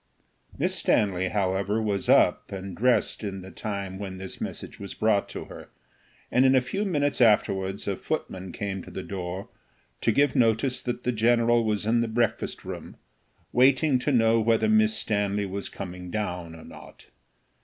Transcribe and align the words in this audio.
Miss 0.57 0.73
Stanley, 0.73 1.27
however, 1.29 1.79
was 1.79 2.09
up 2.09 2.51
and 2.51 2.75
dressed 2.75 3.23
at 3.23 3.43
the 3.43 3.51
time 3.51 3.99
when 3.99 4.17
this 4.17 4.41
message 4.41 4.79
was 4.79 4.95
brought 4.95 5.29
to 5.29 5.45
her, 5.45 5.69
and 6.31 6.43
a 6.55 6.59
few 6.59 6.85
minutes 6.85 7.21
afterwards 7.21 7.87
a 7.87 7.95
footman 7.95 8.51
came 8.51 8.81
to 8.81 8.89
the 8.89 9.03
door, 9.03 9.49
to 10.01 10.11
give 10.11 10.35
notice 10.35 10.81
that 10.81 11.03
the 11.03 11.11
general 11.11 11.63
was 11.63 11.85
in 11.85 12.01
the 12.01 12.07
breakfast 12.07 12.65
room, 12.65 12.95
waiting 13.53 13.99
to 13.99 14.11
know 14.11 14.41
whether 14.41 14.67
Miss 14.67 14.95
Stanley 14.97 15.45
was 15.45 15.69
coming 15.69 16.09
down 16.09 16.55
or 16.55 16.63
not. 16.63 17.05